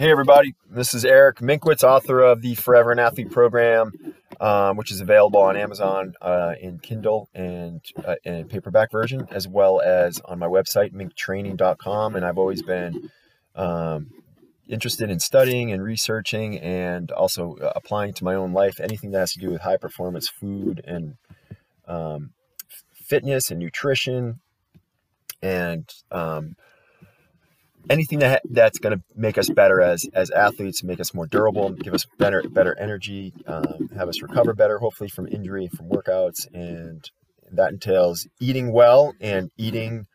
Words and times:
Hey, 0.00 0.10
everybody. 0.10 0.54
This 0.66 0.94
is 0.94 1.04
Eric 1.04 1.40
Minkwitz, 1.40 1.84
author 1.84 2.20
of 2.20 2.40
the 2.40 2.54
Forever 2.54 2.90
an 2.90 2.98
Athlete 2.98 3.30
program, 3.30 3.92
um, 4.40 4.78
which 4.78 4.90
is 4.90 5.02
available 5.02 5.40
on 5.40 5.58
Amazon 5.58 6.14
uh, 6.22 6.54
in 6.58 6.78
Kindle 6.78 7.28
and 7.34 7.82
uh, 8.02 8.14
in 8.24 8.48
paperback 8.48 8.90
version, 8.90 9.28
as 9.30 9.46
well 9.46 9.78
as 9.82 10.18
on 10.20 10.38
my 10.38 10.46
website, 10.46 10.94
minktraining.com. 10.94 12.16
And 12.16 12.24
I've 12.24 12.38
always 12.38 12.62
been 12.62 13.10
um, 13.54 14.10
interested 14.66 15.10
in 15.10 15.20
studying 15.20 15.70
and 15.70 15.82
researching 15.82 16.58
and 16.58 17.10
also 17.10 17.56
uh, 17.56 17.74
applying 17.76 18.14
to 18.14 18.24
my 18.24 18.34
own 18.34 18.54
life 18.54 18.80
anything 18.80 19.10
that 19.10 19.18
has 19.18 19.34
to 19.34 19.38
do 19.38 19.50
with 19.50 19.60
high 19.60 19.76
performance 19.76 20.30
food 20.30 20.82
and 20.86 21.16
um, 21.86 22.30
fitness 22.94 23.50
and 23.50 23.60
nutrition 23.60 24.40
and 25.42 25.92
um, 26.10 26.56
anything 27.88 28.18
that 28.20 28.42
that's 28.50 28.78
going 28.78 28.96
to 28.96 29.02
make 29.16 29.38
us 29.38 29.48
better 29.48 29.80
as 29.80 30.06
as 30.12 30.30
athletes, 30.30 30.82
make 30.82 31.00
us 31.00 31.14
more 31.14 31.26
durable, 31.26 31.70
give 31.70 31.94
us 31.94 32.06
better 32.18 32.42
better 32.48 32.78
energy, 32.78 33.32
um, 33.46 33.88
have 33.96 34.08
us 34.08 34.22
recover 34.22 34.52
better, 34.52 34.78
hopefully 34.78 35.08
from 35.08 35.26
injury, 35.28 35.68
from 35.68 35.88
workouts, 35.88 36.46
and 36.52 37.10
that 37.52 37.72
entails 37.72 38.28
eating 38.38 38.72
well 38.72 39.14
and 39.20 39.50
eating 39.56 40.06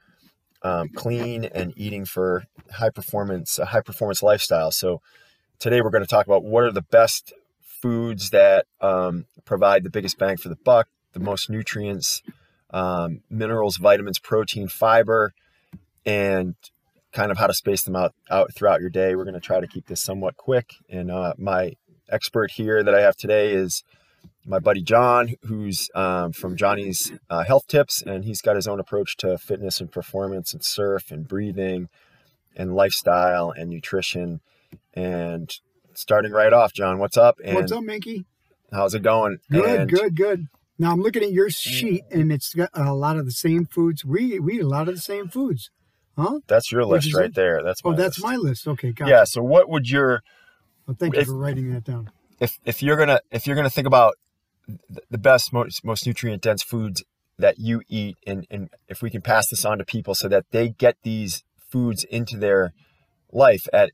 um, 0.62 0.90
clean 0.90 1.46
and 1.46 1.74
eating 1.76 2.06
for 2.06 2.46
high 2.74 2.90
performance 2.90 3.60
a 3.60 3.66
high 3.66 3.82
performance 3.82 4.24
lifestyle. 4.24 4.72
So 4.72 5.02
today 5.60 5.82
we're 5.82 5.90
going 5.90 6.04
to 6.04 6.10
talk 6.10 6.26
about 6.26 6.44
what 6.44 6.64
are 6.64 6.72
the 6.72 6.82
best 6.82 7.34
foods 7.62 8.32
that 8.32 8.66
um, 8.82 9.26
provide 9.46 9.84
the 9.84 9.90
biggest 9.90 10.18
bang 10.18 10.38
for 10.38 10.50
the 10.50 10.56
buck, 10.56 10.88
the 11.14 11.20
most 11.20 11.50
nutrients, 11.50 12.24
um, 12.72 13.22
minerals, 13.30 13.78
vitamins, 13.78 14.20
protein, 14.20 14.68
fiber, 14.68 15.34
and 16.06 16.56
kind 17.16 17.32
of 17.32 17.38
how 17.38 17.48
to 17.48 17.54
space 17.54 17.82
them 17.82 17.96
out 17.96 18.14
out 18.30 18.54
throughout 18.54 18.82
your 18.82 18.90
day. 18.92 19.16
We're 19.16 19.24
going 19.24 19.34
to 19.34 19.40
try 19.40 19.60
to 19.60 19.68
keep 19.68 19.88
this 19.88 20.02
somewhat 20.02 20.38
quick. 20.38 20.76
And 20.90 21.10
uh, 21.10 21.34
my 21.38 21.74
expert 22.10 22.52
here 22.52 22.84
that 22.84 22.94
I 22.94 23.02
have 23.02 23.16
today 23.16 23.54
is 23.54 23.84
my 24.46 24.60
buddy 24.60 24.84
John, 24.84 25.34
who's 25.44 25.90
um, 25.96 26.34
from 26.34 26.56
Johnny's 26.56 27.14
uh, 27.30 27.44
Health 27.44 27.68
Tips, 27.68 28.04
and 28.04 28.26
he's 28.26 28.42
got 28.42 28.56
his 28.56 28.68
own 28.68 28.80
approach 28.80 29.18
to 29.18 29.38
fitness 29.38 29.80
and 29.80 29.92
performance 29.92 30.54
and 30.54 30.64
surf 30.64 31.10
and 31.10 31.28
breathing 31.28 31.90
and 32.56 32.76
lifestyle 32.76 33.50
and 33.50 33.70
nutrition. 33.70 34.42
And 34.94 35.52
starting 35.94 36.32
right 36.32 36.54
off, 36.54 36.74
John, 36.74 37.00
what's 37.00 37.18
up? 37.18 37.38
And 37.44 37.56
what's 37.56 37.72
up, 37.72 37.84
Minky? 37.84 38.26
How's 38.72 38.94
it 38.94 39.04
going? 39.04 39.40
Good, 39.50 39.80
and, 39.80 39.90
good, 39.90 40.16
good. 40.16 40.48
Now 40.78 40.92
I'm 40.92 41.02
looking 41.02 41.24
at 41.24 41.32
your 41.32 41.50
sheet, 41.50 42.04
and 42.12 42.32
it's 42.32 42.54
got 42.54 42.70
a 42.74 42.94
lot 42.94 43.16
of 43.18 43.26
the 43.26 43.32
same 43.32 43.66
foods. 43.66 44.04
We 44.04 44.38
we 44.40 44.56
eat 44.56 44.62
a 44.62 44.68
lot 44.68 44.90
of 44.90 44.96
the 44.96 45.02
same 45.02 45.30
foods. 45.30 45.70
Huh? 46.18 46.40
That's 46.48 46.72
your 46.72 46.86
list 46.86 47.14
right 47.14 47.26
it? 47.26 47.36
there. 47.36 47.62
That's 47.64 47.82
oh, 47.84 47.90
my 47.90 47.96
oh, 47.96 47.98
that's 47.98 48.20
list. 48.20 48.24
my 48.24 48.36
list. 48.38 48.68
Okay, 48.68 48.92
got 48.92 49.08
Yeah. 49.08 49.24
So 49.26 49.42
what 49.44 49.70
would 49.70 49.90
your 49.90 50.24
well, 50.88 50.96
thank 50.98 51.16
if, 51.16 51.28
you 51.28 51.34
for 51.34 51.38
writing 51.38 51.74
that 51.74 51.84
down. 51.84 52.10
If 52.40 52.58
if 52.66 52.82
you're 52.82 52.98
gonna 52.98 53.20
if 53.32 53.48
you're 53.48 53.56
gonna 53.56 53.70
think 53.70 53.88
about 53.88 54.16
the 55.10 55.18
best 55.18 55.52
most 55.52 55.84
most 55.84 56.06
nutrient 56.06 56.42
dense 56.42 56.64
foods 56.64 57.04
that 57.38 57.60
you 57.60 57.82
eat, 57.90 58.16
and 58.26 58.46
and 58.50 58.70
if 58.88 59.02
we 59.02 59.10
can 59.10 59.22
pass 59.22 59.50
this 59.50 59.66
on 59.66 59.78
to 59.80 59.86
people 59.86 60.16
so 60.16 60.28
that 60.28 60.46
they 60.52 60.70
get 60.70 60.96
these 61.04 61.44
foods 61.70 62.04
into 62.06 62.38
their 62.38 62.74
life 63.32 63.68
at 63.74 63.92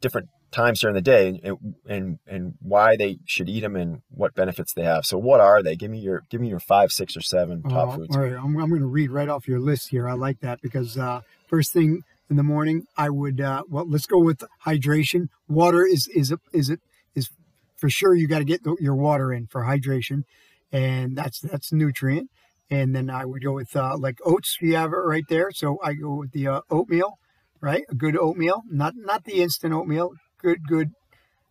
different 0.00 0.28
times 0.52 0.80
during 0.80 0.94
the 0.94 1.02
day 1.02 1.40
and, 1.42 1.74
and 1.88 2.18
and 2.26 2.54
why 2.60 2.96
they 2.96 3.18
should 3.24 3.48
eat 3.48 3.60
them 3.60 3.74
and 3.74 4.02
what 4.10 4.34
benefits 4.34 4.72
they 4.74 4.84
have. 4.84 5.04
So 5.04 5.18
what 5.18 5.40
are 5.40 5.62
they? 5.62 5.74
Give 5.74 5.90
me 5.90 5.98
your 5.98 6.22
give 6.30 6.40
me 6.40 6.48
your 6.48 6.60
five, 6.60 6.92
six, 6.92 7.16
or 7.16 7.20
seven 7.20 7.62
top 7.62 7.88
uh, 7.88 7.96
foods. 7.96 8.14
All 8.14 8.22
right, 8.22 8.32
I'm, 8.32 8.56
I'm 8.58 8.68
going 8.68 8.82
to 8.82 8.86
read 8.86 9.10
right 9.10 9.28
off 9.28 9.48
your 9.48 9.58
list 9.58 9.88
here. 9.88 10.08
I 10.08 10.12
like 10.12 10.40
that 10.40 10.60
because 10.62 10.96
uh, 10.96 11.22
first 11.48 11.72
thing 11.72 12.02
in 12.30 12.36
the 12.36 12.42
morning, 12.42 12.86
I 12.96 13.10
would 13.10 13.40
uh, 13.40 13.64
well 13.68 13.88
let's 13.88 14.06
go 14.06 14.18
with 14.18 14.44
hydration. 14.64 15.28
Water 15.48 15.84
is 15.84 16.08
is 16.14 16.30
a, 16.30 16.38
is 16.52 16.70
it 16.70 16.80
is 17.14 17.30
for 17.76 17.90
sure 17.90 18.14
you 18.14 18.28
got 18.28 18.38
to 18.38 18.44
get 18.44 18.60
your 18.78 18.94
water 18.94 19.32
in 19.32 19.46
for 19.46 19.62
hydration, 19.62 20.24
and 20.70 21.16
that's 21.16 21.40
that's 21.40 21.72
nutrient. 21.72 22.30
And 22.70 22.94
then 22.94 23.10
I 23.10 23.26
would 23.26 23.42
go 23.42 23.52
with 23.52 23.74
uh, 23.74 23.96
like 23.98 24.18
oats. 24.24 24.58
You 24.60 24.76
have 24.76 24.92
it 24.92 24.96
right 24.96 25.24
there. 25.28 25.50
So 25.52 25.78
I 25.82 25.94
go 25.94 26.14
with 26.14 26.32
the 26.32 26.46
uh, 26.46 26.60
oatmeal, 26.70 27.18
right? 27.60 27.84
A 27.90 27.94
good 27.94 28.16
oatmeal, 28.16 28.62
not 28.70 28.94
not 28.96 29.24
the 29.24 29.42
instant 29.42 29.74
oatmeal 29.74 30.12
good, 30.42 30.66
good, 30.66 30.90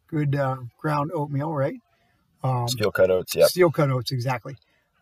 good 0.07 0.35
uh, 0.35 0.57
ground 0.77 1.11
oatmeal, 1.13 1.53
right? 1.53 1.75
Um, 2.43 2.67
steel 2.67 2.91
cut 2.91 3.11
oats, 3.11 3.35
yeah. 3.35 3.45
Steel 3.47 3.71
cut 3.71 3.91
oats, 3.91 4.11
exactly. 4.11 4.55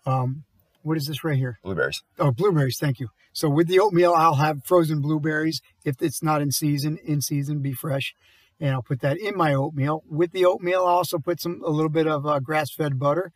Um, 0.05 0.44
what 0.83 0.97
is 0.97 1.07
this 1.07 1.23
right 1.23 1.38
here? 1.38 1.59
Blueberries. 1.63 2.01
Oh, 2.17 2.31
blueberries. 2.31 2.77
Thank 2.79 3.00
you. 3.00 3.09
So 3.33 3.50
with 3.50 3.67
the 3.67 3.79
oatmeal, 3.79 4.13
I'll 4.13 4.35
have 4.35 4.63
frozen 4.66 5.01
blueberries. 5.01 5.61
If 5.85 6.01
it's 6.01 6.23
not 6.23 6.41
in 6.41 6.51
season, 6.51 6.97
in 7.03 7.22
season, 7.22 7.59
be 7.59 7.73
fresh, 7.73 8.13
and 8.59 8.72
I'll 8.72 8.81
put 8.81 9.01
that 9.01 9.17
in 9.17 9.35
my 9.35 9.53
oatmeal. 9.53 10.03
With 10.09 10.31
the 10.31 10.45
oatmeal, 10.45 10.79
I'll 10.79 10.95
also 10.95 11.19
put 11.19 11.41
some 11.41 11.61
a 11.66 11.69
little 11.69 11.89
bit 11.89 12.07
of 12.07 12.25
uh, 12.25 12.39
grass-fed 12.39 12.97
butter, 12.97 13.31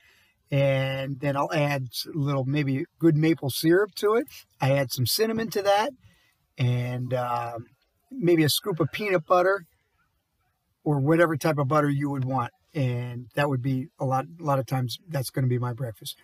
and 0.52 1.20
then 1.20 1.38
I'll 1.38 1.54
add 1.54 1.88
a 2.14 2.18
little 2.18 2.46
maybe 2.46 2.86
good 3.00 3.16
maple 3.16 3.50
syrup 3.50 3.94
to 3.96 4.16
it. 4.16 4.28
I 4.60 4.72
add 4.72 4.92
some 4.92 5.06
cinnamon 5.06 5.50
to 5.52 5.62
that, 5.62 5.92
and 6.58 7.14
uh, 7.14 7.60
maybe 8.12 8.44
a 8.44 8.50
scoop 8.50 8.80
of 8.80 8.92
peanut 8.92 9.26
butter 9.26 9.66
or 10.84 11.00
whatever 11.00 11.38
type 11.38 11.58
of 11.58 11.68
butter 11.68 11.90
you 11.90 12.10
would 12.10 12.26
want. 12.26 12.52
And 12.74 13.28
that 13.36 13.50
would 13.50 13.62
be 13.62 13.88
a 14.00 14.06
lot, 14.06 14.26
a 14.40 14.44
lot 14.44 14.60
of 14.60 14.66
times 14.66 14.98
that's 15.08 15.30
going 15.30 15.44
to 15.44 15.50
be 15.50 15.60
my 15.60 15.74
breakfast. 15.74 16.18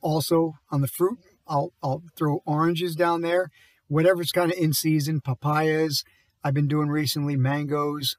Also 0.00 0.54
on 0.70 0.80
the 0.80 0.88
fruit, 0.88 1.18
I'll, 1.46 1.72
I'll 1.82 2.02
throw 2.16 2.40
oranges 2.46 2.94
down 2.94 3.22
there, 3.22 3.50
whatever's 3.88 4.30
kind 4.30 4.52
of 4.52 4.58
in 4.58 4.72
season, 4.72 5.20
papayas. 5.20 6.04
I've 6.44 6.54
been 6.54 6.68
doing 6.68 6.88
recently 6.88 7.36
mangoes. 7.36 8.16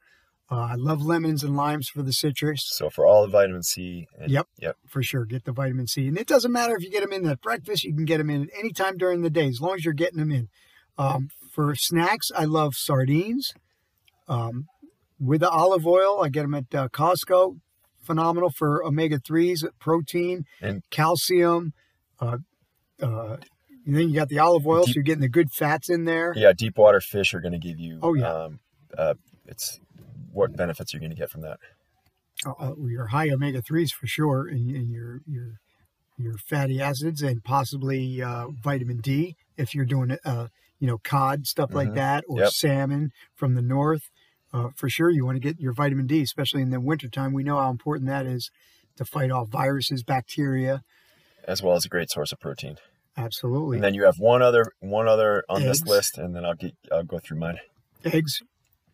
Uh, 0.50 0.70
I 0.72 0.76
love 0.76 1.02
lemons 1.02 1.44
and 1.44 1.58
limes 1.58 1.90
for 1.90 2.02
the 2.02 2.14
citrus. 2.14 2.64
So 2.66 2.90
for 2.90 3.06
all 3.06 3.22
the 3.22 3.32
vitamin 3.32 3.64
C. 3.64 4.08
And, 4.18 4.32
yep. 4.32 4.48
Yep. 4.60 4.78
For 4.88 5.04
sure. 5.04 5.26
Get 5.26 5.44
the 5.44 5.52
vitamin 5.52 5.88
C. 5.88 6.08
And 6.08 6.18
it 6.18 6.28
doesn't 6.28 6.52
matter 6.52 6.76
if 6.76 6.84
you 6.84 6.90
get 6.90 7.02
them 7.02 7.12
in 7.12 7.28
at 7.28 7.42
breakfast, 7.42 7.84
you 7.84 7.94
can 7.94 8.06
get 8.06 8.18
them 8.18 8.30
in 8.30 8.44
at 8.44 8.50
any 8.58 8.72
time 8.72 8.98
during 8.98 9.22
the 9.22 9.30
day, 9.30 9.48
as 9.48 9.60
long 9.60 9.76
as 9.76 9.84
you're 9.84 9.94
getting 9.94 10.20
them 10.20 10.32
in. 10.32 10.48
Um, 10.98 11.30
for 11.52 11.76
snacks, 11.76 12.32
I 12.36 12.46
love 12.46 12.76
sardines. 12.76 13.54
Um, 14.30 14.68
with 15.20 15.42
the 15.42 15.50
olive 15.50 15.86
oil. 15.86 16.22
I 16.22 16.30
get 16.30 16.44
them 16.44 16.54
at 16.54 16.74
uh, 16.74 16.88
Costco. 16.90 17.60
Phenomenal 18.02 18.50
for 18.50 18.86
omega 18.86 19.20
3s, 19.20 19.66
protein, 19.80 20.46
and 20.62 20.82
calcium. 20.90 21.74
Uh, 22.22 22.38
uh, 23.02 23.38
and 23.86 23.96
then 23.96 24.10
you 24.10 24.16
got 24.16 24.30
the 24.30 24.40
olive 24.40 24.66
oil, 24.66 24.84
deep, 24.86 24.94
so 24.94 24.98
you're 24.98 25.04
getting 25.04 25.22
the 25.22 25.30
good 25.30 25.52
fats 25.52 25.90
in 25.90 26.06
there. 26.06 26.34
Yeah, 26.36 26.54
deep 26.54 26.78
water 26.78 27.02
fish 27.02 27.34
are 27.34 27.40
going 27.40 27.54
to 27.54 27.60
give 27.60 27.80
you. 27.80 28.00
Oh 28.02 28.14
yeah. 28.14 28.32
Um, 28.32 28.60
uh, 28.98 29.16
it's 29.46 29.80
what 30.32 30.56
benefits 30.56 30.94
you're 30.94 31.00
going 31.00 31.12
to 31.12 31.18
get 31.18 31.30
from 31.30 31.42
that. 31.42 31.60
Uh, 32.46 32.52
uh 32.60 32.76
your 32.86 33.08
high 33.08 33.30
omega 33.30 33.62
threes 33.62 33.92
for 33.92 34.08
sure, 34.08 34.48
and, 34.48 34.70
and, 34.72 34.92
your 34.92 35.22
your 35.26 35.60
your 36.18 36.38
fatty 36.38 36.82
acids, 36.82 37.22
and 37.22 37.44
possibly 37.44 38.22
uh, 38.22 38.48
vitamin 38.62 38.98
D 38.98 39.36
if 39.56 39.74
you're 39.74 39.86
doing 39.86 40.18
uh, 40.26 40.48
you 40.80 40.88
know 40.88 40.98
cod 40.98 41.48
stuff 41.48 41.70
mm-hmm. 41.70 41.78
like 41.78 41.94
that, 41.94 42.26
or 42.28 42.42
yep. 42.42 42.52
salmon 42.52 43.12
from 43.36 43.56
the 43.56 43.62
north 43.62 44.10
uh, 44.54 44.70
for 44.76 44.90
sure 44.90 45.10
you 45.10 45.26
want 45.26 45.36
to 45.36 45.40
get 45.40 45.60
your 45.60 45.74
vitamin 45.74 46.08
D, 46.08 46.22
especially 46.22 46.62
in 46.62 46.70
the 46.70 46.80
wintertime. 46.80 47.34
We 47.34 47.44
know 47.44 47.58
how 47.58 47.70
important 47.70 48.08
that 48.10 48.26
is 48.26 48.50
to 48.98 49.06
fight 49.06 49.32
off 49.32 49.50
viruses, 49.50 50.04
bacteria, 50.04 50.84
as 51.48 51.64
well 51.64 51.76
as 51.76 51.86
a 51.86 51.90
great 51.90 52.10
source 52.12 52.32
of 52.32 52.40
protein. 52.40 52.78
Absolutely. 53.16 53.78
And 53.78 53.84
then 53.84 53.94
you 53.94 54.04
have 54.04 54.20
one 54.20 54.42
other 54.42 54.72
one 54.80 55.08
other 55.08 55.44
on 55.50 55.64
Eggs. 55.64 55.82
this 55.82 55.88
list, 55.90 56.18
and 56.18 56.36
then 56.36 56.46
I'll 56.46 56.56
get 56.56 56.76
I'll 56.92 57.04
go 57.04 57.20
through 57.20 57.40
mine. 57.40 57.60
Eggs. 58.06 58.42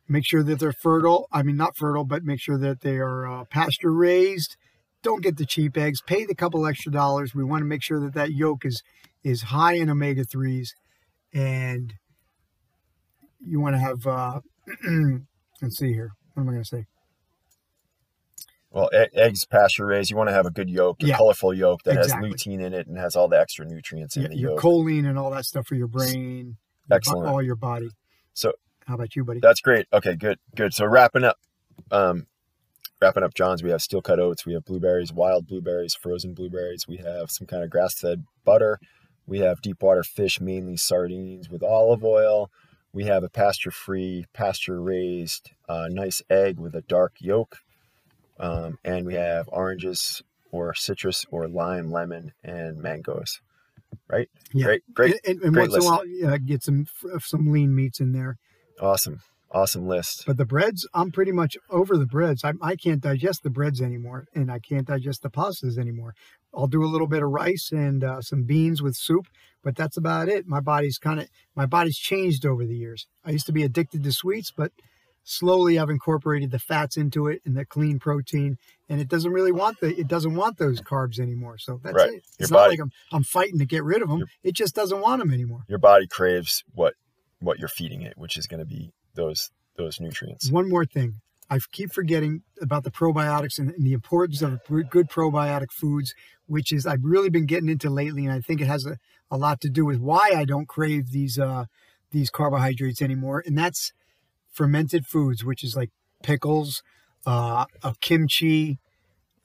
Make 0.08 0.26
sure 0.26 0.44
that 0.44 0.60
they're 0.60 0.74
fertile. 0.74 1.28
I 1.32 1.44
mean, 1.44 1.56
not 1.56 1.78
fertile, 1.78 2.04
but 2.04 2.24
make 2.24 2.42
sure 2.42 2.58
that 2.58 2.82
they 2.82 2.98
are 2.98 3.26
uh, 3.26 3.46
pasture 3.46 3.92
raised. 3.92 4.58
Don't 5.02 5.24
get 5.24 5.38
the 5.38 5.46
cheap 5.46 5.78
eggs. 5.78 6.02
Pay 6.02 6.26
the 6.26 6.36
couple 6.36 6.66
extra 6.66 6.92
dollars. 6.92 7.34
We 7.34 7.44
want 7.44 7.62
to 7.62 7.66
make 7.66 7.82
sure 7.82 8.00
that 8.00 8.14
that 8.14 8.32
yolk 8.32 8.66
is 8.66 8.82
is 9.24 9.44
high 9.44 9.74
in 9.74 9.90
omega 9.90 10.24
threes, 10.24 10.74
and 11.34 11.94
you 13.46 13.60
want 13.60 13.76
to 13.76 13.80
have 13.80 14.08
uh, 14.08 14.40
Let's 15.64 15.78
see 15.78 15.94
here. 15.94 16.12
What 16.34 16.44
am 16.44 16.50
I 16.50 16.52
going 16.52 16.64
to 16.64 16.68
say? 16.68 16.86
Well, 18.70 18.90
eggs 18.94 19.46
pasture 19.46 19.86
raised. 19.86 20.10
You 20.10 20.18
want 20.18 20.30
to 20.30 20.34
have 20.34 20.46
a 20.46 20.52
good 20.52 20.70
yolk, 20.70 21.02
a 21.02 21.06
yeah, 21.06 21.18
colorful 21.18 21.54
yolk 21.54 21.84
that 21.84 21.96
exactly. 21.96 22.30
has 22.30 22.36
lutein 22.36 22.60
in 22.60 22.74
it 22.74 22.88
and 22.88 22.98
has 22.98 23.16
all 23.16 23.28
the 23.28 23.40
extra 23.40 23.66
nutrients 23.66 24.18
in 24.18 24.24
yeah, 24.24 24.28
the 24.30 24.36
your 24.36 24.52
yolk. 24.52 24.62
choline 24.62 25.08
and 25.08 25.18
all 25.18 25.30
that 25.32 25.46
stuff 25.46 25.68
for 25.68 25.76
your 25.76 25.88
brain. 25.88 26.58
Excellent. 26.92 27.30
All 27.30 27.42
your 27.42 27.56
body. 27.56 27.90
So, 28.34 28.52
how 28.86 28.96
about 28.96 29.16
you, 29.16 29.24
buddy? 29.24 29.40
That's 29.42 29.62
great. 29.62 29.86
Okay, 29.94 30.16
good, 30.16 30.40
good. 30.56 30.74
So 30.74 30.86
wrapping 30.86 31.24
up, 31.24 31.38
um, 31.92 32.26
wrapping 33.02 33.24
up, 33.24 33.36
Johns. 33.36 33.64
We 33.64 33.70
have 33.70 33.82
steel 33.82 34.02
cut 34.02 34.20
oats. 34.20 34.46
We 34.46 34.54
have 34.54 34.66
blueberries, 34.66 35.14
wild 35.14 35.48
blueberries, 35.48 35.94
frozen 35.94 36.34
blueberries. 36.34 36.88
We 36.88 36.98
have 36.98 37.30
some 37.30 37.48
kind 37.48 37.64
of 37.64 37.70
grass 37.70 37.94
fed 37.94 38.26
butter. 38.44 38.80
We 39.26 39.40
have 39.40 39.62
deep 39.62 39.82
water 39.82 40.04
fish, 40.04 40.42
mainly 40.42 40.78
sardines 40.78 41.50
with 41.50 41.64
olive 41.64 42.04
oil. 42.04 42.50
We 42.94 43.06
have 43.06 43.24
a 43.24 43.30
pasture 43.30 43.72
free, 43.72 44.26
pasture 44.34 44.80
raised, 44.80 45.52
uh, 45.68 45.88
nice 45.90 46.22
egg 46.30 46.60
with 46.60 46.76
a 46.76 46.82
dark 46.82 47.14
yolk. 47.20 47.58
Um, 48.40 48.78
and 48.84 49.06
we 49.06 49.16
have 49.16 49.50
oranges 49.52 50.22
or 50.52 50.76
citrus 50.76 51.26
or 51.32 51.48
lime, 51.48 51.92
lemon, 51.92 52.34
and 52.44 52.78
mangoes. 52.78 53.42
Right? 54.08 54.30
Yeah. 54.54 54.66
Great, 54.66 54.84
great. 54.94 55.20
And, 55.26 55.42
and, 55.42 55.54
great 55.54 55.72
once 55.72 55.86
in 55.86 55.92
a 55.92 55.96
while, 56.26 56.34
uh, 56.34 56.38
get 56.38 56.64
some 56.64 56.86
some 57.20 57.52
lean 57.52 57.76
meats 57.76 58.00
in 58.00 58.12
there. 58.12 58.38
Awesome. 58.80 59.22
awesome 59.52 59.88
list. 59.88 60.24
But 60.26 60.38
the 60.38 60.46
breads, 60.46 60.88
I'm 60.94 61.12
pretty 61.12 61.32
much 61.32 61.58
over 61.70 61.98
the 61.98 62.08
breads. 62.08 62.44
I, 62.44 62.54
I 62.62 62.76
can't 62.76 63.02
digest 63.02 63.44
the 63.44 63.50
breads 63.50 63.82
anymore, 63.82 64.26
and 64.34 64.52
I 64.52 64.60
can't 64.60 64.88
digest 64.88 65.22
the 65.22 65.30
pastas 65.30 65.78
anymore. 65.78 66.16
I'll 66.56 66.68
do 66.68 66.84
a 66.84 66.90
little 66.90 67.08
bit 67.08 67.24
of 67.24 67.30
rice 67.30 67.72
and 67.72 68.04
uh, 68.04 68.22
some 68.22 68.44
beans 68.44 68.82
with 68.82 68.96
soup, 68.96 69.28
but 69.64 69.76
that's 69.76 69.98
about 69.98 70.30
it. 70.30 70.48
My 70.48 70.60
body's 70.60 70.98
kind 70.98 71.20
of 71.20 71.28
my 71.56 71.66
body's 71.66 71.98
changed 71.98 72.46
over 72.46 72.66
the 72.66 72.76
years. 72.76 73.08
I 73.26 73.32
used 73.32 73.46
to 73.48 73.52
be 73.54 73.64
addicted 73.64 74.04
to 74.04 74.12
sweets, 74.12 74.52
but 74.56 74.72
slowly 75.24 75.80
I've 75.80 75.90
incorporated 75.90 76.52
the 76.52 76.60
fats 76.60 76.98
into 76.98 77.28
it 77.28 77.42
and 77.46 77.56
the 77.56 77.66
clean 77.66 77.98
protein, 78.00 78.58
and 78.90 79.00
it 79.00 79.08
doesn't 79.08 79.32
really 79.32 79.52
want 79.52 79.80
the 79.80 79.98
it 79.98 80.08
doesn't 80.08 80.36
want 80.36 80.58
those 80.58 80.82
carbs 80.82 81.20
anymore. 81.20 81.58
So 81.58 81.80
that's 81.84 81.96
Right. 81.96 82.10
it. 82.10 82.14
Your 82.14 82.22
It's 82.40 82.52
not 82.52 82.58
body- 82.60 82.72
like 82.72 82.80
I'm 82.82 82.92
I'm 83.12 83.24
fighting 83.24 83.60
to 83.60 83.66
get 83.66 83.84
rid 83.84 84.02
of 84.02 84.10
them. 84.10 84.20
Your- 84.20 84.28
It 84.44 84.54
just 84.56 84.76
doesn't 84.76 85.00
want 85.00 85.20
them 85.20 85.32
anymore. 85.34 85.64
Your 85.68 85.80
body 85.80 86.08
craves 86.08 86.64
what 86.74 86.96
what 87.40 87.60
you're 87.60 87.68
feeding 87.70 88.02
it, 88.02 88.18
which 88.18 88.38
is 88.38 88.48
going 88.48 88.60
to 88.60 88.66
be 88.66 88.92
those 89.16 89.50
those 89.76 90.00
nutrients. 90.00 90.52
One 90.52 90.70
more 90.70 90.86
thing. 90.86 91.22
I 91.50 91.60
keep 91.72 91.92
forgetting 91.92 92.42
about 92.62 92.84
the 92.84 92.90
probiotics 92.92 93.60
and, 93.60 93.72
and 93.72 93.86
the 93.86 93.94
importance 93.94 94.42
of 94.42 94.62
good 94.90 95.10
probiotic 95.10 95.72
foods, 95.72 96.16
which 96.54 96.72
is 96.72 96.86
I've 96.86 97.04
really 97.04 97.30
been 97.30 97.48
getting 97.48 97.68
into 97.68 97.90
lately, 97.90 98.24
and 98.26 98.32
I 98.32 98.40
think 98.40 98.62
it 98.62 98.68
has 98.68 98.86
a, 98.86 98.98
a 99.32 99.38
lot 99.38 99.60
to 99.62 99.70
do 99.70 99.84
with 99.84 99.98
why 99.98 100.32
I 100.36 100.46
don't 100.46 100.68
crave 100.68 101.12
these 101.12 101.40
uh, 101.40 101.66
these 102.12 102.30
carbohydrates 102.30 103.02
anymore, 103.02 103.44
and 103.46 103.58
that's 103.58 103.92
fermented 104.52 105.08
foods, 105.08 105.44
which 105.44 105.64
is 105.64 105.76
like 105.76 105.90
pickles, 106.22 106.84
uh, 107.26 107.66
a 107.82 107.96
kimchi, 108.00 108.78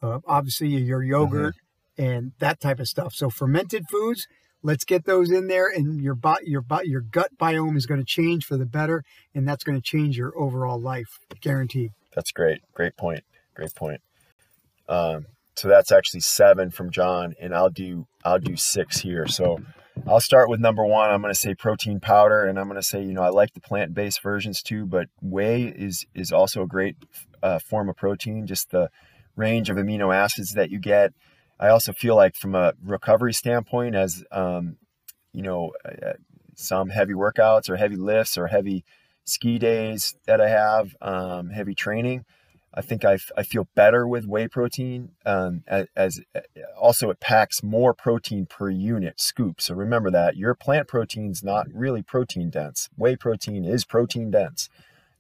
uh, 0.03 0.19
obviously 0.27 0.69
your 0.69 1.03
yogurt, 1.03 1.55
and 1.97 2.33
that 2.41 2.61
type 2.61 2.79
of 2.79 2.89
stuff. 2.89 3.15
So 3.15 3.31
fermented 3.31 3.87
foods, 3.91 4.29
let's 4.63 4.85
get 4.85 5.07
those 5.07 5.31
in 5.31 5.49
there, 5.49 5.69
and 5.69 6.03
your 6.03 6.15
bot 6.15 6.47
your 6.47 6.61
bot 6.61 6.87
your 6.87 7.01
gut 7.01 7.31
biome 7.39 7.77
is 7.77 7.87
going 7.87 8.01
to 8.01 8.07
change 8.07 8.45
for 8.45 8.59
the 8.59 8.67
better, 8.67 9.03
and 9.35 9.49
that's 9.49 9.65
going 9.65 9.81
to 9.81 9.83
change 9.83 10.19
your 10.19 10.39
overall 10.39 10.79
life, 10.79 11.19
guaranteed. 11.41 11.93
That's 12.15 12.33
great. 12.33 12.61
Great 12.75 12.99
point. 12.99 13.25
Great 13.55 13.75
point. 13.75 14.03
Um, 14.91 15.27
so 15.59 15.67
that's 15.67 15.91
actually 15.91 16.21
seven 16.21 16.71
from 16.71 16.93
John, 16.93 17.35
and 17.41 17.53
I'll 17.53 17.69
do 17.69 18.07
I'll 18.25 18.39
do 18.39 18.57
six 18.57 19.01
here. 19.01 19.27
So 19.27 19.59
I'll 20.07 20.21
start 20.21 20.49
with 20.49 20.61
number 20.61 20.85
one. 20.85 21.11
I'm 21.11 21.21
going 21.21 21.35
to 21.35 21.39
say 21.39 21.57
protein 21.57 21.99
powder, 21.99 22.45
and 22.45 22.61
I'm 22.61 22.69
going 22.69 22.81
to 22.81 22.87
say 22.87 23.03
you 23.03 23.13
know 23.13 23.23
I 23.23 23.31
like 23.31 23.55
the 23.55 23.61
plant 23.61 23.93
based 23.93 24.23
versions 24.23 24.63
too, 24.63 24.87
but 24.87 25.09
whey 25.21 25.65
is 25.65 26.07
is 26.15 26.31
also 26.31 26.63
a 26.63 26.67
great 26.69 26.95
uh, 27.43 27.59
form 27.59 27.89
of 27.89 27.97
protein. 27.97 28.47
Just 28.47 28.71
the 28.71 28.89
range 29.35 29.69
of 29.69 29.77
amino 29.77 30.15
acids 30.15 30.53
that 30.53 30.71
you 30.71 30.79
get. 30.79 31.13
I 31.59 31.71
also 31.71 31.93
feel 31.93 32.15
like 32.15 32.37
from 32.37 32.55
a 32.55 32.75
recovery 32.85 33.33
standpoint, 33.33 33.97
as 33.97 34.25
um, 34.31 34.77
you 35.33 35.43
know, 35.43 35.73
uh, 35.85 36.13
some 36.55 36.91
heavy 36.91 37.15
workouts 37.15 37.69
or 37.69 37.77
heavy 37.77 37.97
lifts 37.97 38.39
or 38.39 38.47
heavy 38.47 38.85
ski 39.25 39.59
days 39.59 40.15
that 40.27 40.41
I 40.41 40.49
have, 40.49 40.95
um, 41.03 41.51
heavy 41.51 41.75
training. 41.75 42.25
I 42.75 42.83
think 42.83 43.05
I, 43.05 43.15
f- 43.15 43.31
I 43.37 43.43
feel 43.43 43.67
better 43.75 44.07
with 44.07 44.27
whey 44.27 44.47
protein. 44.47 45.13
Um, 45.25 45.63
as, 45.67 45.87
as 45.97 46.21
also 46.79 47.11
it 47.11 47.19
packs 47.19 47.63
more 47.63 47.95
protein 47.95 48.47
per 48.47 48.69
unit 48.71 49.21
scoop. 49.21 49.61
So 49.61 49.75
remember 49.75 50.11
that 50.11 50.37
your 50.37 50.55
plant 50.55 50.87
protein's 50.87 51.43
not 51.43 51.67
really 51.73 52.03
protein 52.03 52.51
dense. 52.51 52.89
Whey 52.97 53.17
protein 53.17 53.65
is 53.65 53.85
protein 53.85 54.31
dense. 54.31 54.69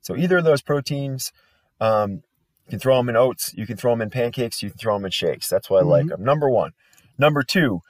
So 0.00 0.16
either 0.16 0.38
of 0.38 0.44
those 0.44 0.62
proteins, 0.62 1.32
um, 1.80 2.22
you 2.66 2.70
can 2.70 2.78
throw 2.78 2.98
them 2.98 3.08
in 3.08 3.16
oats, 3.16 3.52
you 3.54 3.66
can 3.66 3.76
throw 3.76 3.92
them 3.92 4.02
in 4.02 4.10
pancakes, 4.10 4.62
you 4.62 4.68
can 4.70 4.78
throw 4.78 4.94
them 4.96 5.06
in 5.06 5.10
shakes. 5.10 5.48
That's 5.48 5.70
why 5.70 5.78
I 5.78 5.82
like 5.82 6.04
Mhm. 6.06 6.10
them. 6.10 6.24
Number 6.24 6.50
one. 6.50 6.72
Number 7.16 7.42
two, 7.42 7.80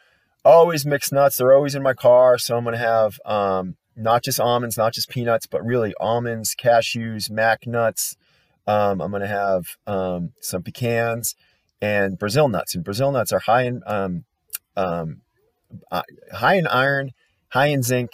always 0.45 0.87
mixed 0.87 1.13
nuts. 1.13 1.37
They're 1.37 1.53
always 1.53 1.75
in 1.75 1.83
my 1.83 1.95
car. 1.95 2.39
So 2.39 2.57
I'm 2.57 2.65
going 2.65 2.75
to 2.75 2.79
have 2.79 3.19
um, 3.27 3.77
not 3.97 4.23
just 4.23 4.39
almonds, 4.41 4.79
not 4.79 4.95
just 4.95 5.09
peanuts, 5.11 5.47
but 5.47 5.65
really 5.65 5.95
almonds, 6.01 6.55
cashews, 6.55 7.29
mac 7.29 7.67
nuts. 7.67 8.17
Um, 8.69 9.00
I'm 9.00 9.11
going 9.11 9.23
to 9.23 9.26
have 9.29 9.65
um, 9.87 10.32
some 10.41 10.62
pecans 10.62 11.35
and 11.81 12.19
Brazil 12.19 12.49
nuts. 12.49 12.75
And 12.75 12.85
Brazil 12.85 13.11
nuts 13.11 13.32
are 13.32 13.38
high 13.41 13.62
in 13.62 13.81
um, 13.87 14.25
um, 14.76 15.23
uh, 15.91 16.03
high 16.35 16.55
in 16.55 16.67
iron, 16.67 17.12
high 17.49 17.67
in 17.67 17.82
zinc, 17.82 18.11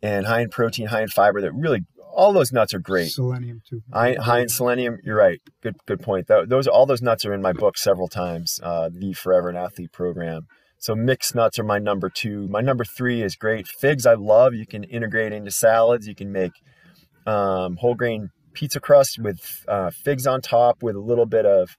and 0.00 0.26
high 0.26 0.40
in 0.42 0.50
protein, 0.50 0.86
high 0.86 1.02
in 1.02 1.08
fiber. 1.08 1.40
That 1.40 1.52
really 1.52 1.80
all 2.14 2.32
those 2.32 2.52
nuts 2.52 2.72
are 2.74 2.78
great. 2.78 3.10
Selenium 3.10 3.60
too. 3.68 3.82
High, 3.92 4.14
high 4.14 4.40
in 4.40 4.48
selenium. 4.48 4.98
You're 5.04 5.16
right. 5.16 5.40
Good 5.62 5.76
good 5.86 6.00
point. 6.00 6.28
Tho- 6.28 6.46
Those 6.46 6.66
all 6.68 6.86
those 6.86 7.02
nuts 7.02 7.24
are 7.26 7.34
in 7.34 7.42
my 7.42 7.52
book 7.52 7.76
several 7.76 8.08
times. 8.08 8.60
Uh, 8.62 8.88
the 8.92 9.12
Forever 9.12 9.48
an 9.48 9.56
Athlete 9.56 9.92
program. 9.92 10.46
So 10.78 10.94
mixed 10.94 11.34
nuts 11.34 11.58
are 11.58 11.64
my 11.64 11.78
number 11.80 12.08
two. 12.08 12.46
My 12.46 12.60
number 12.60 12.84
three 12.84 13.20
is 13.22 13.34
great. 13.34 13.66
Figs 13.66 14.06
I 14.06 14.14
love. 14.14 14.54
You 14.54 14.64
can 14.64 14.84
integrate 14.84 15.32
into 15.32 15.50
salads. 15.50 16.06
You 16.06 16.14
can 16.14 16.30
make 16.30 16.52
um, 17.26 17.76
whole 17.78 17.96
grain 17.96 18.30
pizza 18.58 18.80
crust 18.80 19.18
with 19.20 19.40
uh, 19.68 19.90
figs 19.90 20.26
on 20.26 20.40
top 20.40 20.82
with 20.82 20.96
a 20.96 21.00
little 21.00 21.26
bit 21.26 21.46
of 21.46 21.76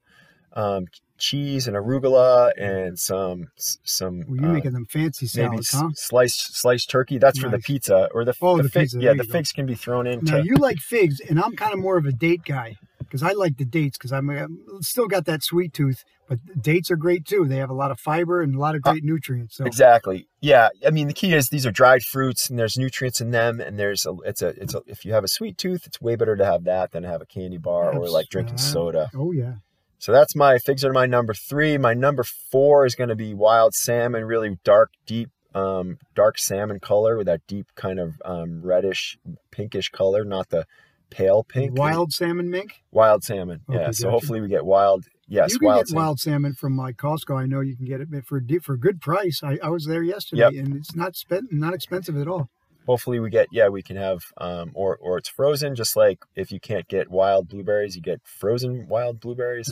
um, 0.53 0.85
cheese 1.17 1.67
and 1.67 1.75
arugula 1.75 2.51
and 2.57 2.97
some 2.97 3.47
some 3.83 4.23
Well, 4.27 4.37
you're 4.41 4.49
uh, 4.49 4.53
making 4.53 4.71
them 4.71 4.85
fancy 4.85 5.25
maybe 5.35 5.47
salads, 5.49 5.73
s- 5.73 5.79
huh? 5.81 5.89
sliced 5.95 6.55
sliced 6.55 6.89
turkey. 6.89 7.17
That's 7.17 7.39
for 7.39 7.49
the 7.49 7.59
pizza 7.59 8.07
or 8.13 8.23
the 8.23 8.33
Oh, 8.41 8.57
the, 8.57 8.63
the 8.63 8.69
fig- 8.69 8.83
pizza, 8.83 8.99
Yeah, 9.01 9.11
the 9.13 9.23
you 9.23 9.27
go. 9.27 9.33
figs 9.33 9.51
can 9.51 9.65
be 9.65 9.75
thrown 9.75 10.07
in. 10.07 10.21
Now 10.23 10.37
you 10.37 10.55
like 10.55 10.77
figs, 10.79 11.19
and 11.19 11.39
I'm 11.39 11.55
kind 11.55 11.73
of 11.73 11.79
more 11.79 11.97
of 11.97 12.05
a 12.05 12.11
date 12.13 12.43
guy 12.45 12.77
because 13.09 13.23
I 13.23 13.31
like 13.31 13.57
the 13.57 13.65
dates 13.65 13.97
because 13.97 14.13
I'm, 14.13 14.29
I'm 14.29 14.81
still 14.81 15.07
got 15.07 15.25
that 15.25 15.43
sweet 15.43 15.73
tooth. 15.73 16.03
But 16.27 16.61
dates 16.61 16.91
are 16.91 16.95
great 16.95 17.25
too. 17.25 17.45
They 17.47 17.57
have 17.57 17.71
a 17.71 17.73
lot 17.73 17.89
of 17.89 17.99
fiber 17.99 18.41
and 18.41 18.53
a 18.53 18.59
lot 18.59 18.75
of 18.75 18.81
Uh, 18.85 18.91
great 18.91 19.03
nutrients. 19.03 19.57
So 19.57 19.65
Exactly. 19.65 20.27
Yeah. 20.41 20.69
I 20.85 20.91
mean, 20.91 21.07
the 21.07 21.13
key 21.13 21.33
is 21.33 21.49
these 21.49 21.65
are 21.65 21.71
dried 21.71 22.03
fruits, 22.03 22.49
and 22.49 22.59
there's 22.59 22.77
nutrients 22.77 23.19
in 23.19 23.31
them, 23.31 23.59
and 23.59 23.79
there's 23.79 24.05
a. 24.05 24.13
It's 24.25 24.41
a. 24.43 24.49
It's 24.61 24.75
a. 24.75 24.81
If 24.85 25.05
you 25.05 25.13
have 25.13 25.23
a 25.23 25.27
sweet 25.27 25.57
tooth, 25.57 25.87
it's 25.87 25.99
way 25.99 26.15
better 26.15 26.35
to 26.35 26.45
have 26.45 26.63
that 26.65 26.91
than 26.91 27.03
have 27.03 27.21
a 27.21 27.25
candy 27.25 27.57
bar 27.57 27.93
or 27.93 28.07
like 28.09 28.29
drinking 28.29 28.55
uh, 28.55 28.57
soda. 28.57 29.09
oh 29.15 29.31
yeah, 29.31 29.53
So 29.97 30.11
that's 30.11 30.35
my 30.35 30.59
figs 30.59 30.85
are 30.85 30.93
my 30.93 31.07
number 31.07 31.33
three. 31.33 31.77
My 31.79 31.95
number 31.95 32.23
four 32.23 32.85
is 32.85 32.93
going 32.93 33.09
to 33.09 33.15
be 33.15 33.33
wild 33.33 33.73
salmon, 33.73 34.23
really 34.25 34.59
dark, 34.63 34.91
deep, 35.07 35.29
um, 35.55 35.97
dark 36.13 36.37
salmon 36.37 36.79
color 36.79 37.17
with 37.17 37.25
that 37.25 37.41
deep 37.47 37.67
kind 37.75 37.99
of 37.99 38.21
um, 38.23 38.61
reddish, 38.61 39.17
pinkish 39.49 39.89
color, 39.89 40.23
not 40.23 40.49
the 40.49 40.65
pale 41.09 41.43
pink. 41.43 41.77
wild 41.77 42.11
salmon 42.13 42.49
mink. 42.49 42.81
wild 42.91 43.23
salmon. 43.23 43.61
Okay, 43.69 43.79
yeah. 43.79 43.91
So 43.91 44.03
gotcha. 44.05 44.11
hopefully 44.11 44.41
we 44.41 44.47
get 44.47 44.65
wild. 44.65 45.05
Yes, 45.27 45.53
you 45.53 45.59
can 45.59 45.67
wild 45.67 45.79
get 45.81 45.87
salmon. 45.89 46.03
wild 46.05 46.19
salmon 46.19 46.53
from 46.53 46.77
like 46.77 46.97
Costco. 46.97 47.37
I 47.39 47.45
know 47.45 47.61
you 47.61 47.75
can 47.75 47.85
get 47.85 48.01
it 48.01 48.07
for 48.25 48.41
for 48.61 48.73
a 48.73 48.79
good 48.79 48.99
price. 49.01 49.41
I, 49.43 49.59
I 49.63 49.69
was 49.69 49.85
there 49.85 50.01
yesterday, 50.03 50.41
Yep. 50.41 50.53
and 50.65 50.75
it's 50.75 50.95
not 50.95 51.15
spent 51.15 51.51
not 51.51 51.73
expensive 51.73 52.17
at 52.17 52.27
all. 52.27 52.49
hopefully 52.87 53.19
we 53.19 53.29
get 53.29 53.47
yeah 53.51 53.67
we 53.67 53.83
can 53.83 53.95
have 53.97 54.19
um 54.37 54.71
or 54.73 54.97
or 54.97 55.17
it's 55.19 55.29
frozen 55.29 55.75
just 55.75 55.95
like 55.95 56.19
if 56.35 56.51
you 56.51 56.59
can't 56.59 56.87
get 56.87 57.11
wild 57.11 57.47
blueberries 57.47 57.95
you 57.95 58.01
get 58.01 58.19
frozen 58.23 58.87
wild 58.87 59.19
blueberries 59.19 59.71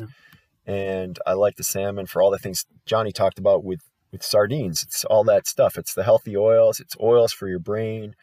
and 0.65 1.17
i 1.25 1.33
like 1.33 1.55
the 1.55 1.63
salmon 1.63 2.05
for 2.05 2.21
all 2.21 2.29
the 2.29 2.37
things 2.37 2.65
johnny 2.85 3.11
talked 3.11 3.39
about 3.39 3.63
with 3.63 3.81
with 4.11 4.21
sardines 4.23 4.83
it's 4.83 5.03
all 5.05 5.23
that 5.23 5.47
stuff 5.47 5.77
it's 5.77 5.93
the 5.95 6.03
healthy 6.03 6.35
oils 6.37 6.79
it's 6.79 6.95
oils 7.01 7.31
for 7.33 7.47
your 7.47 7.59
brain 7.59 8.13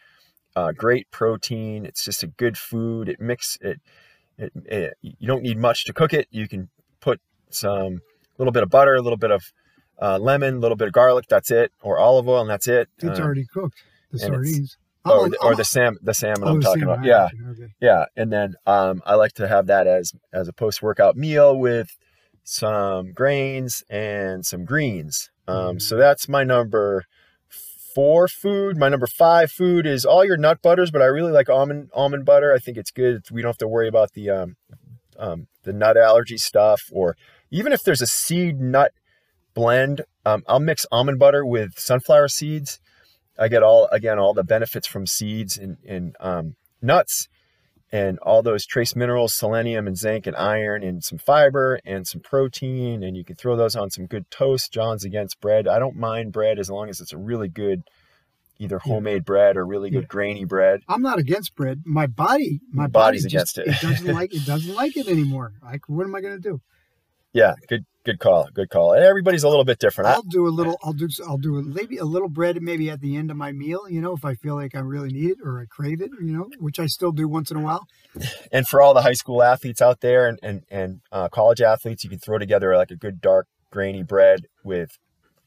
uh, 0.56 0.72
great 0.72 1.10
protein 1.10 1.84
it's 1.84 2.04
just 2.04 2.22
a 2.22 2.26
good 2.26 2.56
food 2.56 3.08
it 3.08 3.20
mix 3.20 3.58
it, 3.60 3.80
it 4.38 4.52
it 4.66 4.94
you 5.02 5.26
don't 5.26 5.42
need 5.42 5.58
much 5.58 5.84
to 5.84 5.92
cook 5.92 6.12
it 6.12 6.26
you 6.30 6.46
can 6.48 6.68
put 7.00 7.20
some 7.50 8.00
little 8.38 8.52
bit 8.52 8.62
of 8.62 8.70
butter 8.70 8.94
a 8.94 9.02
little 9.02 9.16
bit 9.16 9.30
of 9.30 9.42
uh, 10.00 10.18
lemon 10.18 10.54
a 10.56 10.58
little 10.58 10.76
bit 10.76 10.88
of 10.88 10.92
garlic 10.94 11.26
that's 11.28 11.50
it 11.50 11.72
or 11.82 11.98
olive 11.98 12.28
oil 12.28 12.40
and 12.40 12.50
that's 12.50 12.66
it 12.68 12.88
It's 12.98 13.18
Um, 13.18 13.24
already 13.24 13.46
cooked. 13.46 13.82
The 14.10 14.24
and 14.26 14.34
it's- 14.34 14.50
sardines. 14.52 14.76
or 15.04 15.28
the, 15.28 15.38
or 15.42 15.54
the 15.54 15.64
sam 15.64 15.98
the 16.02 16.14
salmon 16.14 16.48
oh, 16.48 16.52
I'm 16.52 16.60
talking 16.60 16.82
salmon. 16.82 17.04
about. 17.04 17.04
Yeah, 17.04 17.50
Okay. 17.50 17.72
yeah. 17.80 18.04
And 18.16 18.32
then 18.32 18.54
um, 18.66 19.02
I 19.04 19.14
like 19.16 19.32
to 19.34 19.46
have 19.46 19.66
that 19.66 19.86
as 19.86 20.12
as 20.32 20.48
a 20.48 20.52
post 20.52 20.82
workout 20.82 21.14
meal 21.16 21.56
with 21.58 21.96
some 22.42 23.12
grains 23.12 23.82
and 23.90 24.44
some 24.46 24.64
greens. 24.64 25.30
Um, 25.46 25.76
Mm. 25.76 25.82
So 25.82 25.96
that's 25.96 26.28
my 26.28 26.42
number 26.44 27.04
four 27.94 28.28
food. 28.28 28.76
My 28.76 28.88
number 28.88 29.06
five 29.06 29.50
food 29.50 29.86
is 29.86 30.04
all 30.04 30.24
your 30.24 30.36
nut 30.36 30.60
butters, 30.62 30.90
but 30.90 31.02
I 31.02 31.06
really 31.06 31.32
like 31.32 31.48
almond 31.48 31.90
almond 31.94 32.24
butter. 32.24 32.52
I 32.52 32.58
think 32.58 32.76
it's 32.76 32.90
good. 32.90 33.24
We 33.30 33.42
don't 33.42 33.50
have 33.50 33.58
to 33.58 33.68
worry 33.68 33.88
about 33.88 34.12
the 34.12 34.30
um, 34.30 34.56
um, 35.18 35.46
the 35.62 35.72
nut 35.72 35.96
allergy 35.96 36.38
stuff, 36.38 36.82
or 36.92 37.16
even 37.50 37.72
if 37.72 37.82
there's 37.84 38.02
a 38.02 38.06
seed 38.06 38.60
nut 38.60 38.92
blend, 39.54 40.02
um, 40.26 40.42
I'll 40.48 40.60
mix 40.60 40.86
almond 40.90 41.18
butter 41.18 41.46
with 41.46 41.78
sunflower 41.78 42.28
seeds. 42.28 42.80
I 43.38 43.48
get 43.48 43.62
all 43.62 43.88
again 43.90 44.18
all 44.18 44.34
the 44.34 44.44
benefits 44.44 44.86
from 44.86 45.06
seeds 45.06 45.56
and, 45.56 45.76
and 45.86 46.16
um, 46.20 46.56
nuts 46.82 47.28
and 47.94 48.18
all 48.22 48.42
those 48.42 48.66
trace 48.66 48.96
minerals, 48.96 49.34
selenium 49.36 49.86
and 49.86 49.96
zinc 49.96 50.26
and 50.26 50.34
iron 50.34 50.82
and 50.82 51.04
some 51.04 51.16
fiber 51.16 51.78
and 51.84 52.08
some 52.08 52.20
protein. 52.20 53.04
And 53.04 53.16
you 53.16 53.24
can 53.24 53.36
throw 53.36 53.54
those 53.54 53.76
on 53.76 53.88
some 53.90 54.06
good 54.06 54.28
toast. 54.32 54.72
John's 54.72 55.04
against 55.04 55.40
bread. 55.40 55.68
I 55.68 55.78
don't 55.78 55.94
mind 55.94 56.32
bread 56.32 56.58
as 56.58 56.68
long 56.68 56.88
as 56.88 57.00
it's 57.00 57.12
a 57.12 57.16
really 57.16 57.48
good, 57.48 57.84
either 58.58 58.80
Yeah. 58.84 58.92
homemade 58.92 59.24
bread 59.24 59.56
or 59.56 59.64
really 59.64 59.90
good 59.90 60.02
Yeah. 60.02 60.08
grainy 60.08 60.44
bread. 60.44 60.80
I'm 60.88 61.02
not 61.02 61.20
against 61.20 61.54
bread. 61.54 61.82
My 61.84 62.08
body, 62.08 62.60
my 62.72 62.84
Your 62.84 62.88
body 62.88 63.18
body's 63.18 63.26
just, 63.32 63.58
against 63.58 63.58
it. 63.58 63.84
it 63.84 63.88
doesn't 63.88 64.12
like 64.12 64.34
it 64.34 64.44
doesn't 64.46 64.74
like 64.74 64.96
it 64.96 65.06
anymore. 65.06 65.52
Like, 65.62 65.88
what 65.88 66.04
am 66.04 66.16
I 66.16 66.20
going 66.20 66.34
to 66.34 66.40
do? 66.50 66.60
Yeah, 67.32 67.54
good 67.68 67.84
Good 68.04 68.18
call. 68.18 68.50
Good 68.52 68.68
call. 68.68 68.92
Everybody's 68.92 69.44
a 69.44 69.48
little 69.48 69.64
bit 69.64 69.78
different. 69.78 70.10
I'll 70.10 70.22
do 70.22 70.46
a 70.46 70.50
little. 70.50 70.78
I'll 70.84 70.92
do. 70.92 71.08
I'll 71.26 71.38
do 71.38 71.62
maybe 71.62 71.96
a 71.96 72.04
little 72.04 72.28
bread, 72.28 72.60
maybe 72.60 72.90
at 72.90 73.00
the 73.00 73.16
end 73.16 73.30
of 73.30 73.38
my 73.38 73.50
meal. 73.50 73.88
You 73.88 74.02
know, 74.02 74.12
if 74.12 74.26
I 74.26 74.34
feel 74.34 74.56
like 74.56 74.74
I 74.74 74.80
really 74.80 75.10
need 75.10 75.30
it 75.30 75.38
or 75.42 75.58
I 75.58 75.64
crave 75.64 76.02
it. 76.02 76.10
You 76.20 76.36
know, 76.36 76.50
which 76.58 76.78
I 76.78 76.84
still 76.86 77.12
do 77.12 77.26
once 77.26 77.50
in 77.50 77.56
a 77.56 77.60
while. 77.60 77.86
And 78.52 78.68
for 78.68 78.82
all 78.82 78.92
the 78.92 79.00
high 79.00 79.14
school 79.14 79.42
athletes 79.42 79.80
out 79.80 80.00
there 80.02 80.28
and 80.28 80.38
and 80.42 80.62
and 80.70 81.00
uh, 81.10 81.30
college 81.30 81.62
athletes, 81.62 82.04
you 82.04 82.10
can 82.10 82.18
throw 82.18 82.36
together 82.36 82.76
like 82.76 82.90
a 82.90 82.96
good 82.96 83.22
dark 83.22 83.46
grainy 83.70 84.02
bread 84.02 84.46
with, 84.62 84.98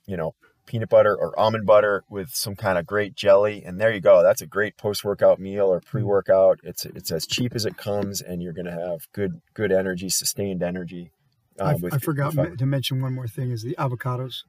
you 0.07 0.17
know, 0.17 0.33
peanut 0.65 0.89
butter 0.89 1.15
or 1.15 1.39
almond 1.39 1.67
butter 1.67 2.03
with 2.09 2.29
some 2.33 2.55
kind 2.55 2.79
of 2.79 2.87
great 2.87 3.15
jelly, 3.15 3.63
and 3.63 3.79
there 3.79 3.93
you 3.93 4.01
go. 4.01 4.23
That's 4.23 4.41
a 4.41 4.47
great 4.47 4.77
post 4.77 5.03
workout 5.03 5.39
meal 5.39 5.67
or 5.67 5.79
pre 5.79 6.01
workout. 6.01 6.59
It's 6.63 6.85
it's 6.85 7.11
as 7.11 7.27
cheap 7.27 7.53
as 7.53 7.65
it 7.65 7.77
comes, 7.77 8.19
and 8.19 8.41
you're 8.41 8.53
gonna 8.53 8.71
have 8.71 9.07
good 9.13 9.41
good 9.53 9.71
energy, 9.71 10.09
sustained 10.09 10.63
energy. 10.63 11.11
I, 11.59 11.73
Uh, 11.73 11.77
with, 11.81 11.93
I 11.93 11.97
forgot 11.97 12.33
to 12.33 12.65
mention 12.65 13.01
one 13.01 13.13
more 13.13 13.27
thing: 13.27 13.51
is 13.51 13.63
the 13.63 13.75
avocados. 13.77 14.43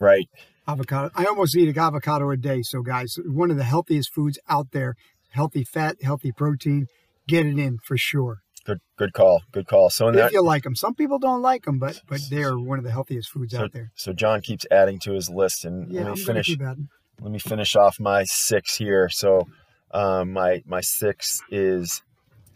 right. 0.00 0.28
Avocado. 0.68 1.10
I 1.14 1.24
almost 1.26 1.56
eat 1.56 1.68
an 1.68 1.78
avocado 1.78 2.28
a 2.30 2.36
day. 2.36 2.62
So, 2.62 2.82
guys, 2.82 3.18
one 3.24 3.52
of 3.52 3.56
the 3.56 3.62
healthiest 3.64 4.12
foods 4.12 4.36
out 4.48 4.72
there. 4.72 4.96
Healthy 5.30 5.62
fat, 5.64 5.96
healthy 6.02 6.32
protein. 6.32 6.86
Get 7.28 7.46
it 7.46 7.56
in 7.58 7.78
for 7.84 7.96
sure. 7.96 8.38
Good 8.64 8.80
good 8.96 9.12
call. 9.12 9.42
Good 9.52 9.68
call. 9.68 9.90
So 9.90 10.08
in 10.08 10.14
if 10.14 10.20
that 10.20 10.32
you 10.32 10.42
like 10.42 10.64
them, 10.64 10.74
some 10.74 10.94
people 10.94 11.20
don't 11.20 11.40
like 11.40 11.64
them, 11.66 11.78
but 11.78 12.00
but 12.08 12.20
they 12.30 12.42
are 12.42 12.58
one 12.58 12.78
of 12.78 12.84
the 12.84 12.90
healthiest 12.90 13.30
foods 13.30 13.52
so, 13.52 13.62
out 13.64 13.72
there. 13.72 13.92
so 13.94 14.12
John 14.12 14.40
keeps 14.40 14.66
adding 14.72 14.98
to 15.00 15.12
his 15.12 15.30
list, 15.30 15.64
and 15.64 15.88
Yeah, 15.92 16.00
let 16.00 16.08
I'm 16.08 16.14
me 16.14 16.24
finish. 16.24 16.58
let 16.58 17.30
me 17.30 17.38
finish 17.38 17.76
off 17.76 18.00
my 18.00 18.24
six 18.24 18.76
here. 18.76 19.08
So 19.08 19.46
um, 19.92 20.32
my 20.32 20.62
my 20.66 20.80
six 20.80 21.42
is 21.48 22.02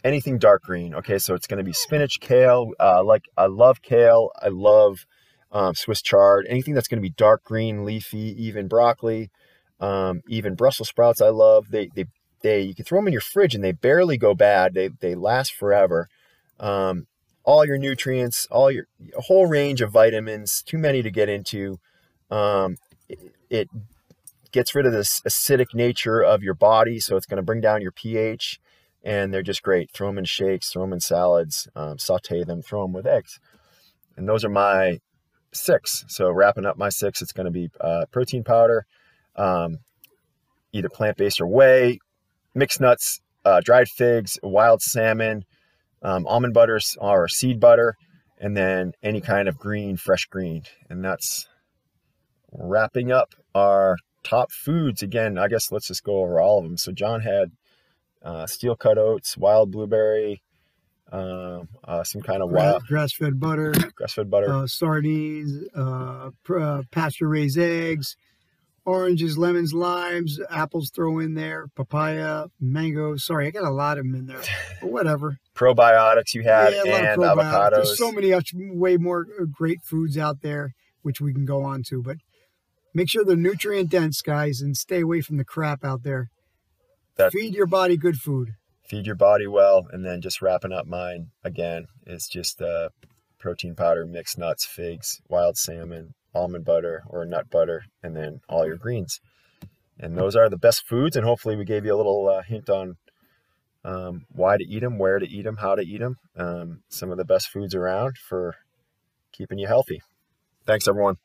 anything 0.03 0.37
dark 0.37 0.63
green. 0.63 0.93
Okay, 0.95 1.17
so 1.17 1.33
it's 1.33 1.47
going 1.47 1.57
to 1.57 1.63
be 1.63 1.73
spinach, 1.73 2.19
kale. 2.19 2.71
Uh, 2.79 3.03
like 3.03 3.25
I 3.37 3.47
love 3.47 3.81
kale. 3.81 4.31
I 4.41 4.49
love 4.49 5.05
um, 5.51 5.75
Swiss 5.75 6.01
chard. 6.01 6.45
Anything 6.49 6.73
that's 6.73 6.87
going 6.87 6.99
to 6.99 7.07
be 7.07 7.13
dark 7.15 7.43
green, 7.43 7.85
leafy, 7.85 8.35
even 8.43 8.67
broccoli, 8.67 9.29
um, 9.79 10.21
even 10.27 10.55
Brussels 10.55 10.89
sprouts. 10.89 11.21
I 11.21 11.29
love. 11.29 11.71
They 11.71 11.89
they 11.95 12.05
they 12.41 12.61
you 12.61 12.75
can 12.75 12.85
throw 12.85 12.99
them 12.99 13.07
in 13.07 13.13
your 13.13 13.21
fridge 13.21 13.55
and 13.55 13.63
they 13.63 13.71
barely 13.71 14.17
go 14.17 14.33
bad. 14.33 14.73
They 14.73 14.89
they 14.89 15.15
last 15.15 15.53
forever. 15.53 16.07
Um, 16.59 17.07
all 17.43 17.65
your 17.65 17.77
nutrients, 17.77 18.47
all 18.51 18.71
your 18.71 18.85
a 19.17 19.21
whole 19.21 19.47
range 19.47 19.81
of 19.81 19.91
vitamins. 19.91 20.63
Too 20.65 20.77
many 20.77 21.01
to 21.01 21.11
get 21.11 21.29
into. 21.29 21.79
Um, 22.29 22.77
it, 23.09 23.19
it 23.49 23.69
gets 24.51 24.75
rid 24.75 24.85
of 24.85 24.93
this 24.93 25.21
acidic 25.21 25.73
nature 25.73 26.21
of 26.21 26.43
your 26.43 26.53
body, 26.53 26.99
so 26.99 27.15
it's 27.15 27.25
going 27.25 27.37
to 27.37 27.43
bring 27.43 27.61
down 27.61 27.81
your 27.81 27.91
pH. 27.91 28.59
And 29.03 29.33
they're 29.33 29.41
just 29.41 29.63
great. 29.63 29.91
Throw 29.91 30.07
them 30.07 30.19
in 30.19 30.25
shakes, 30.25 30.69
throw 30.69 30.83
them 30.83 30.93
in 30.93 30.99
salads, 30.99 31.67
um, 31.75 31.97
saute 31.97 32.43
them, 32.43 32.61
throw 32.61 32.83
them 32.83 32.93
with 32.93 33.07
eggs. 33.07 33.39
And 34.15 34.27
those 34.27 34.45
are 34.45 34.49
my 34.49 34.99
six. 35.53 36.05
So 36.07 36.29
wrapping 36.29 36.65
up 36.65 36.77
my 36.77 36.89
six, 36.89 37.21
it's 37.21 37.31
going 37.31 37.45
to 37.45 37.51
be 37.51 37.69
uh, 37.79 38.05
protein 38.11 38.43
powder, 38.43 38.85
um, 39.35 39.77
either 40.71 40.89
plant 40.89 41.17
based 41.17 41.41
or 41.41 41.47
whey, 41.47 41.97
mixed 42.53 42.79
nuts, 42.79 43.21
uh, 43.43 43.61
dried 43.63 43.87
figs, 43.87 44.37
wild 44.43 44.81
salmon, 44.81 45.45
um, 46.03 46.27
almond 46.27 46.53
butters 46.53 46.95
or 47.01 47.27
seed 47.27 47.59
butter, 47.59 47.95
and 48.39 48.55
then 48.55 48.91
any 49.01 49.21
kind 49.21 49.47
of 49.47 49.57
green, 49.57 49.97
fresh 49.97 50.25
green. 50.25 50.63
And 50.89 51.03
that's 51.03 51.47
wrapping 52.51 53.11
up 53.11 53.33
our 53.55 53.97
top 54.23 54.51
foods 54.51 55.01
again 55.01 55.37
i 55.37 55.47
guess 55.47 55.71
let's 55.71 55.87
just 55.87 56.03
go 56.03 56.19
over 56.19 56.39
all 56.39 56.59
of 56.59 56.63
them 56.63 56.77
so 56.77 56.91
john 56.91 57.21
had 57.21 57.51
uh, 58.23 58.45
steel 58.47 58.75
cut 58.75 58.97
oats 58.97 59.37
wild 59.37 59.71
blueberry 59.71 60.41
um, 61.11 61.67
uh, 61.83 62.03
some 62.03 62.21
kind 62.21 62.41
of 62.41 62.49
wild 62.49 62.83
Grass 62.87 63.13
fed 63.13 63.39
butter, 63.39 63.73
grass-fed 63.95 64.31
butter 64.31 64.53
uh, 64.53 64.67
sardines, 64.67 65.67
uh, 65.75 66.29
pr- 66.43 66.59
uh, 66.59 66.83
pasture 66.89 67.27
raised 67.27 67.57
eggs, 67.57 68.15
oranges, 68.85 69.37
lemons, 69.37 69.73
limes, 69.73 70.39
apples 70.49 70.89
throw 70.89 71.19
in 71.19 71.33
there, 71.33 71.67
papaya, 71.75 72.45
mango. 72.61 73.17
Sorry, 73.17 73.47
I 73.47 73.51
got 73.51 73.65
a 73.65 73.71
lot 73.71 73.97
of 73.97 74.05
them 74.05 74.15
in 74.15 74.27
there, 74.27 74.41
but 74.79 74.89
whatever. 74.91 75.37
probiotics 75.53 76.33
you 76.33 76.43
had 76.43 76.73
yeah, 76.73 77.11
and 77.11 77.21
avocados 77.21 77.71
There's 77.71 77.97
so 77.97 78.13
many 78.13 78.33
way 78.55 78.95
more 78.95 79.27
uh, 79.37 79.43
great 79.43 79.81
foods 79.83 80.17
out 80.17 80.41
there 80.41 80.75
which 81.01 81.21
we 81.21 81.33
can 81.33 81.45
go 81.45 81.63
on 81.63 81.83
to, 81.83 82.01
but 82.01 82.17
make 82.93 83.09
sure 83.09 83.23
they're 83.23 83.35
nutrient 83.35 83.89
dense, 83.89 84.21
guys, 84.21 84.61
and 84.61 84.77
stay 84.77 85.01
away 85.01 85.21
from 85.21 85.37
the 85.37 85.45
crap 85.45 85.83
out 85.83 86.03
there. 86.03 86.29
That- 87.17 87.31
Feed 87.31 87.53
your 87.53 87.67
body 87.67 87.97
good 87.97 88.17
food. 88.17 88.55
feed 88.83 89.05
your 89.05 89.15
body 89.15 89.47
well 89.47 89.87
and 89.91 90.05
then 90.05 90.21
just 90.21 90.41
wrapping 90.41 90.71
up 90.73 90.85
mine 90.85 91.27
again 91.43 91.87
is 92.05 92.27
just 92.27 92.61
uh, 92.61 92.89
protein 93.39 93.73
powder 93.75 94.05
mixed 94.05 94.37
nuts 94.37 94.65
figs 94.65 95.21
wild 95.29 95.55
salmon 95.57 96.13
almond 96.35 96.65
butter 96.65 97.03
or 97.07 97.25
nut 97.25 97.49
butter 97.49 97.83
and 98.03 98.15
then 98.15 98.41
all 98.49 98.65
your 98.65 98.77
greens. 98.77 99.19
And 99.99 100.17
those 100.17 100.35
are 100.35 100.49
the 100.49 100.57
best 100.57 100.83
foods 100.87 101.15
and 101.15 101.25
hopefully 101.25 101.55
we 101.55 101.65
gave 101.65 101.85
you 101.85 101.93
a 101.93 101.97
little 101.97 102.27
uh, 102.29 102.41
hint 102.41 102.69
on 102.69 102.97
um, 103.83 104.25
why 104.29 104.57
to 104.57 104.63
eat 104.63 104.79
them 104.81 104.97
where 104.97 105.19
to 105.19 105.27
eat 105.27 105.43
them 105.43 105.57
how 105.57 105.75
to 105.75 105.81
eat 105.81 105.99
them 105.99 106.17
um, 106.37 106.81
some 106.89 107.11
of 107.11 107.17
the 107.17 107.25
best 107.25 107.49
foods 107.49 107.73
around 107.75 108.17
for 108.17 108.55
keeping 109.31 109.57
you 109.57 109.67
healthy. 109.67 110.01
Thanks 110.65 110.87
everyone. 110.87 111.15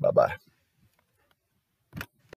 Bye 0.00 0.10
bye 0.12 0.34